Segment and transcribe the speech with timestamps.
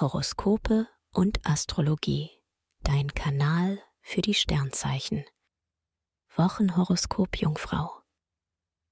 [0.00, 2.30] Horoskope und Astrologie.
[2.84, 5.24] Dein Kanal für die Sternzeichen.
[6.36, 8.00] Wochenhoroskop Jungfrau.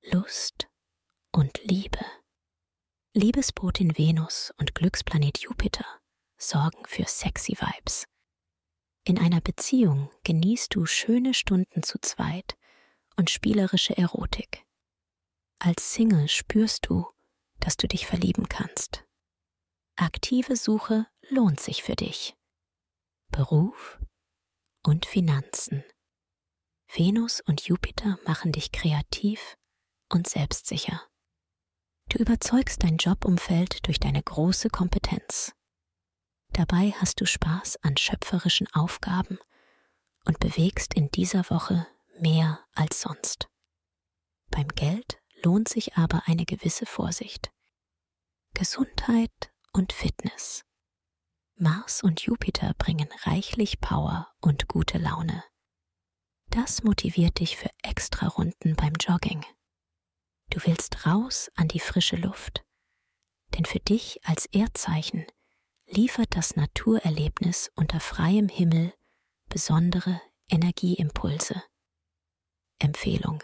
[0.03, 0.67] Lust
[1.31, 2.05] und Liebe.
[3.15, 5.87] Liebesbotin Venus und Glücksplanet Jupiter
[6.39, 8.09] sorgen für sexy Vibes.
[9.05, 12.59] In einer Beziehung genießt du schöne Stunden zu zweit
[13.15, 14.67] und spielerische Erotik.
[15.61, 17.07] Als Single spürst du,
[17.61, 19.06] dass du dich verlieben kannst.
[19.97, 22.37] Aktive Suche lohnt sich für dich.
[23.33, 23.99] Beruf
[24.83, 25.85] und Finanzen.
[26.93, 29.57] Venus und Jupiter machen dich kreativ
[30.11, 31.03] und selbstsicher.
[32.11, 35.53] Du überzeugst dein Jobumfeld durch deine große Kompetenz.
[36.53, 39.39] Dabei hast du Spaß an schöpferischen Aufgaben
[40.27, 41.87] und bewegst in dieser Woche
[42.21, 43.49] mehr als sonst.
[44.51, 47.51] Beim Geld lohnt sich aber eine gewisse Vorsicht.
[48.55, 50.65] Gesundheit und Fitness.
[51.57, 55.45] Mars und Jupiter bringen reichlich Power und gute Laune.
[56.49, 59.45] Das motiviert dich für extra Runden beim Jogging.
[60.49, 62.65] Du willst raus an die frische Luft.
[63.55, 65.27] Denn für dich als Erdzeichen
[65.87, 68.95] liefert das Naturerlebnis unter freiem Himmel
[69.51, 71.63] besondere Energieimpulse.
[72.79, 73.43] Empfehlung.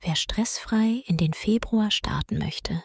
[0.00, 2.84] Wer stressfrei in den Februar starten möchte,